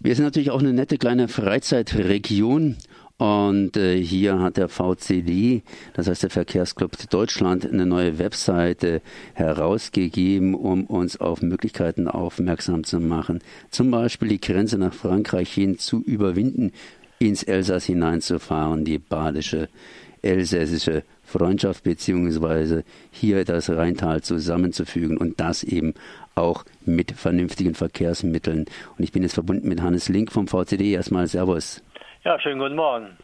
[0.00, 2.76] Wir sind natürlich auch eine nette kleine Freizeitregion
[3.16, 5.62] und äh, hier hat der VCD,
[5.94, 9.02] das heißt der Verkehrsclub Deutschland, eine neue Webseite
[9.34, 13.40] herausgegeben, um uns auf Möglichkeiten aufmerksam zu machen.
[13.70, 16.70] Zum Beispiel die Grenze nach Frankreich hin zu überwinden,
[17.18, 19.68] ins Elsass hineinzufahren, die badische,
[20.22, 25.94] elsässische Freundschaft beziehungsweise hier das Rheintal zusammenzufügen und das eben
[26.34, 28.64] auch mit vernünftigen Verkehrsmitteln.
[28.96, 30.92] Und ich bin jetzt verbunden mit Hannes Link vom VCD.
[30.92, 31.82] Erstmal Servus.
[32.24, 33.16] Ja, schönen guten Morgen.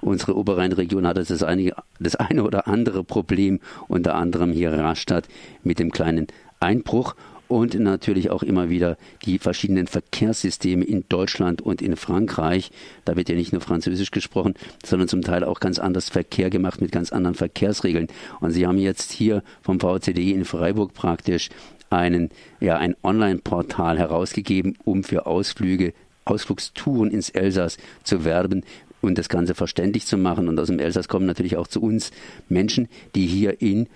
[0.00, 5.28] Unsere Oberrheinregion hat das, einige, das eine oder andere Problem, unter anderem hier Rastatt
[5.62, 6.28] mit dem kleinen
[6.60, 7.14] Einbruch
[7.50, 12.70] und natürlich auch immer wieder die verschiedenen Verkehrssysteme in Deutschland und in Frankreich.
[13.04, 14.54] Da wird ja nicht nur Französisch gesprochen,
[14.84, 18.06] sondern zum Teil auch ganz anders Verkehr gemacht mit ganz anderen Verkehrsregeln.
[18.38, 21.48] Und Sie haben jetzt hier vom VCD in Freiburg praktisch
[21.90, 25.92] einen, ja, ein Online-Portal herausgegeben, um für Ausflüge
[26.24, 28.62] Ausflugstouren ins Elsass zu werben
[29.00, 30.48] und das Ganze verständlich zu machen.
[30.48, 32.12] Und aus dem Elsass kommen natürlich auch zu uns
[32.48, 33.88] Menschen, die hier in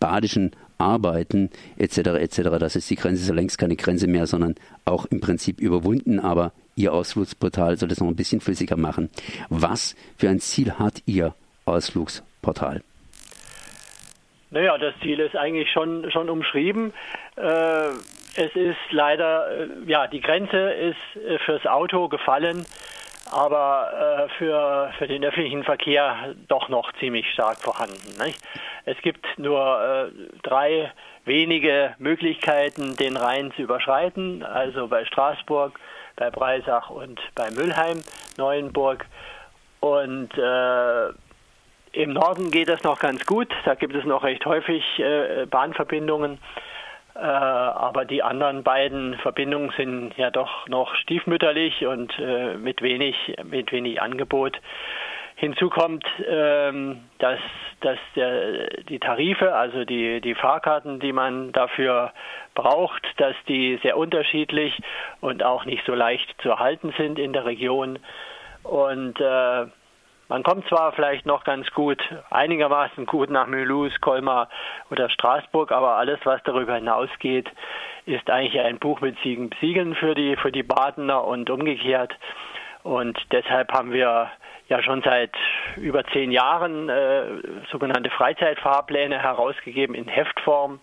[0.00, 2.40] badischen arbeiten, etc., etc.
[2.58, 6.18] Das ist die Grenze, ja längst keine Grenze mehr, sondern auch im Prinzip überwunden.
[6.18, 9.10] Aber Ihr Ausflugsportal soll das noch ein bisschen flüssiger machen.
[9.50, 11.34] Was für ein Ziel hat Ihr
[11.66, 12.82] Ausflugsportal?
[14.50, 16.92] Naja, das Ziel ist eigentlich schon, schon umschrieben.
[17.36, 17.90] Äh,
[18.36, 22.64] es ist leider, äh, ja, die Grenze ist äh, fürs Auto gefallen,
[23.32, 28.22] aber äh, für, für den öffentlichen Verkehr doch noch ziemlich stark vorhanden.
[28.24, 28.40] Nicht?
[28.84, 30.92] Es gibt nur äh, drei
[31.24, 35.78] wenige Möglichkeiten, den Rhein zu überschreiten, also bei Straßburg,
[36.16, 38.02] bei Breisach und bei Müllheim,
[38.36, 39.06] Neuenburg.
[39.80, 41.08] Und äh,
[41.92, 46.38] im Norden geht das noch ganz gut, da gibt es noch recht häufig äh, Bahnverbindungen.
[47.20, 53.14] Äh, aber die anderen beiden Verbindungen sind ja doch noch stiefmütterlich und äh, mit wenig,
[53.44, 54.58] mit wenig Angebot.
[55.36, 57.38] Hinzu kommt, ähm, dass,
[57.82, 62.12] dass der, die Tarife, also die, die Fahrkarten, die man dafür
[62.54, 64.80] braucht, dass die sehr unterschiedlich
[65.20, 67.98] und auch nicht so leicht zu erhalten sind in der Region.
[68.62, 69.66] Und äh,
[70.30, 74.48] man kommt zwar vielleicht noch ganz gut, einigermaßen gut nach Mulhouse, Colmar
[74.88, 77.50] oder Straßburg, aber alles, was darüber hinausgeht,
[78.06, 82.14] ist eigentlich ein Buch mit Siegen, Siegeln für die, für die Badener und umgekehrt.
[82.84, 84.30] Und deshalb haben wir
[84.68, 85.34] ja schon seit
[85.76, 87.24] über zehn Jahren äh,
[87.72, 90.78] sogenannte Freizeitfahrpläne herausgegeben in Heftform.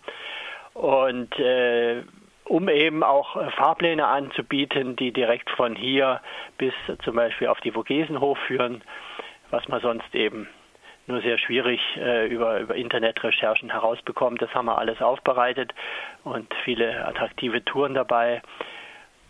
[0.74, 2.02] Und äh,
[2.44, 6.20] um eben auch Fahrpläne anzubieten, die direkt von hier
[6.58, 8.82] bis zum Beispiel auf die Vogesenhof führen
[9.50, 10.48] was man sonst eben
[11.06, 14.42] nur sehr schwierig äh, über, über Internetrecherchen herausbekommt.
[14.42, 15.74] Das haben wir alles aufbereitet
[16.22, 18.42] und viele attraktive Touren dabei.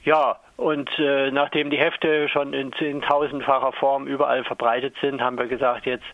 [0.04, 5.46] Ja, und äh, nachdem die Hefte schon in zehntausendfacher Form überall verbreitet sind, haben wir
[5.46, 6.06] gesagt, jetzt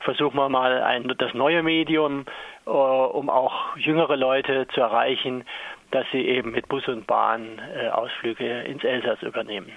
[0.00, 2.26] versuchen wir mal ein, das neue Medium,
[2.66, 5.44] äh, um auch jüngere Leute zu erreichen,
[5.92, 9.72] dass sie eben mit Bus und Bahn äh, Ausflüge ins Elsass übernehmen.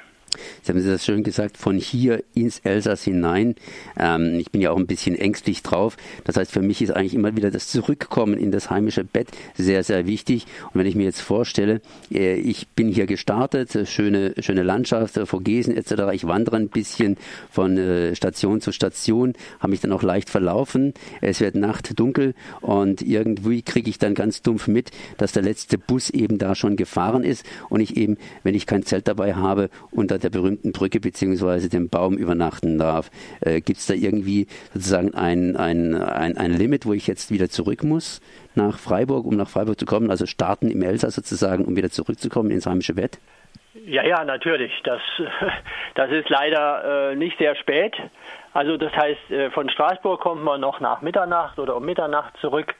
[0.63, 3.55] Sie haben das schön gesagt, von hier ins Elsass hinein.
[3.97, 5.97] Ähm, ich bin ja auch ein bisschen ängstlich drauf.
[6.23, 9.83] Das heißt, für mich ist eigentlich immer wieder das Zurückkommen in das heimische Bett sehr,
[9.83, 10.45] sehr wichtig.
[10.73, 11.81] Und wenn ich mir jetzt vorstelle,
[12.11, 16.13] äh, ich bin hier gestartet, äh, schöne, schöne Landschaft, äh, Vogesen etc.
[16.13, 17.17] Ich wandere ein bisschen
[17.49, 20.93] von äh, Station zu Station, habe mich dann auch leicht verlaufen.
[21.21, 25.77] Es wird Nacht dunkel und irgendwie kriege ich dann ganz dumpf mit, dass der letzte
[25.77, 29.69] Bus eben da schon gefahren ist und ich eben, wenn ich kein Zelt dabei habe,
[29.91, 33.09] unter der berühmten Brücke beziehungsweise dem Baum übernachten darf.
[33.41, 37.49] Äh, Gibt es da irgendwie sozusagen ein, ein, ein, ein Limit, wo ich jetzt wieder
[37.49, 38.21] zurück muss
[38.55, 40.11] nach Freiburg, um nach Freiburg zu kommen?
[40.11, 43.19] Also starten im Elsass sozusagen, um wieder zurückzukommen ins heimische Bett?
[43.85, 44.71] Ja, ja, natürlich.
[44.83, 45.01] Das,
[45.95, 47.95] das ist leider äh, nicht sehr spät.
[48.53, 52.75] Also das heißt, äh, von Straßburg kommt man noch nach Mitternacht oder um Mitternacht zurück.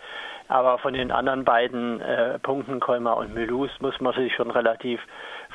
[0.50, 5.00] Aber von den anderen beiden äh, Punkten, Colmar und Mulhouse, muss man sich schon relativ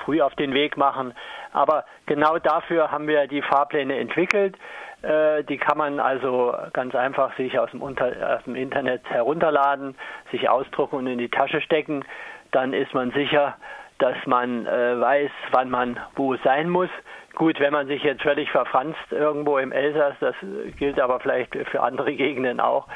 [0.04, 1.12] früh auf den Weg machen.
[1.52, 4.56] Aber genau dafür haben wir die Fahrpläne entwickelt.
[5.02, 9.96] Äh, die kann man also ganz einfach sich aus dem, Unter aus dem Internet herunterladen,
[10.30, 12.04] sich ausdrucken und in die Tasche stecken.
[12.52, 13.56] Dann ist man sicher,
[13.98, 16.90] dass man äh, weiß, wann man wo sein muss.
[17.34, 20.36] Gut, wenn man sich jetzt völlig verfranst irgendwo im Elsass, das
[20.78, 22.86] gilt aber vielleicht für andere Gegenden auch,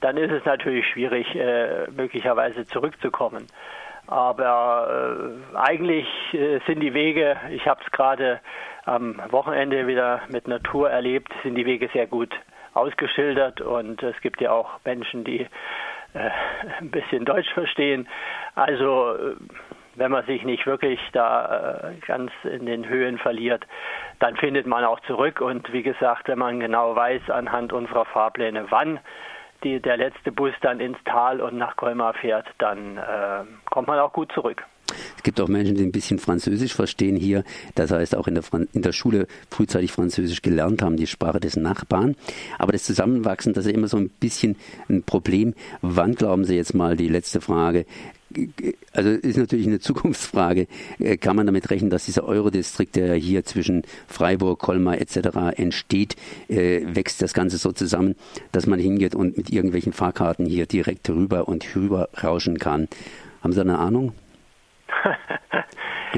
[0.00, 3.46] dann ist es natürlich schwierig, äh, möglicherweise zurückzukommen.
[4.06, 8.40] Aber äh, eigentlich äh, sind die Wege, ich habe es gerade
[8.84, 12.32] am Wochenende wieder mit Natur erlebt, sind die Wege sehr gut
[12.74, 16.30] ausgeschildert und es gibt ja auch Menschen, die äh,
[16.80, 18.06] ein bisschen Deutsch verstehen.
[18.54, 19.34] Also äh,
[19.96, 23.64] wenn man sich nicht wirklich da äh, ganz in den Höhen verliert,
[24.18, 25.40] dann findet man auch zurück.
[25.40, 29.00] Und wie gesagt, wenn man genau weiß anhand unserer Fahrpläne, wann
[29.64, 33.98] die, der letzte Bus dann ins Tal und nach Colmar fährt, dann äh, kommt man
[33.98, 34.64] auch gut zurück.
[35.16, 37.42] Es gibt auch Menschen, die ein bisschen Französisch verstehen hier.
[37.74, 41.56] Das heißt, auch in der, in der Schule frühzeitig Französisch gelernt haben, die Sprache des
[41.56, 42.14] Nachbarn.
[42.58, 44.56] Aber das Zusammenwachsen, das ist immer so ein bisschen
[44.88, 45.54] ein Problem.
[45.82, 47.84] Wann glauben Sie jetzt mal die letzte Frage?
[48.92, 50.66] Also ist natürlich eine Zukunftsfrage.
[50.98, 55.56] Äh, kann man damit rechnen, dass dieser Eurodistrikt, der hier zwischen Freiburg, Colmar etc.
[55.56, 56.16] entsteht,
[56.48, 58.14] äh, wächst das Ganze so zusammen,
[58.52, 62.88] dass man hingeht und mit irgendwelchen Fahrkarten hier direkt rüber und rüber rauschen kann?
[63.42, 64.12] Haben Sie eine Ahnung?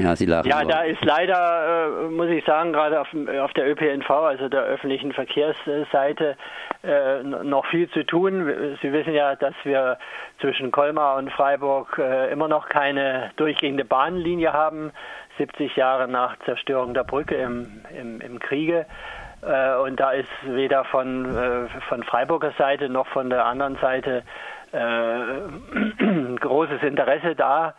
[0.03, 0.49] ja, Sie lachen.
[0.49, 3.07] Ja, da ist leider, äh, muss ich sagen, gerade auf,
[3.41, 6.35] auf, der ÖPNV, also der öffentlichen Verkehrsseite,
[6.83, 8.77] äh, noch viel zu tun.
[8.81, 9.97] Sie wissen ja, dass wir
[10.39, 14.91] zwischen Colmar und Freiburg äh, immer noch keine durchgehende Bahnlinie haben,
[15.37, 18.85] 70 Jahre nach Zerstörung der Brücke im, im, im Kriege.
[19.41, 24.23] Äh, und da ist weder von, äh, von Freiburger Seite noch von der anderen Seite
[24.71, 27.73] äh, großes Interesse da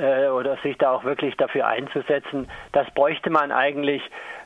[0.00, 2.48] äh, oder sich da auch wirklich dafür einzusetzen.
[2.72, 4.02] Das bräuchte man eigentlich.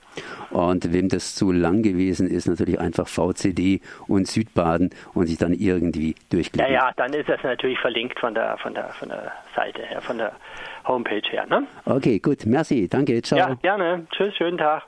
[0.51, 5.53] Und wem das zu lang gewesen ist, natürlich einfach VCD und Südbaden und sich dann
[5.53, 6.73] irgendwie durchklicken.
[6.73, 10.01] Ja, ja, dann ist das natürlich verlinkt von der, von der, von der Seite her,
[10.01, 10.33] von der
[10.89, 11.47] Homepage her.
[11.47, 11.69] Ne?
[11.85, 13.39] Okay, gut, merci, danke, ciao.
[13.39, 14.09] Ja, gerne.
[14.11, 14.83] Tschüss, schönen Tag.